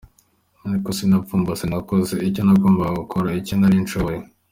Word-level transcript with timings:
Ariko 0.67 0.89
sinipfumbase 0.97 1.63
nakoze 1.67 2.15
icyo 2.27 2.41
nagombaga 2.43 2.97
gukora, 3.01 3.29
icyo 3.39 3.55
nari 3.57 3.77
nshoboye. 3.85 4.19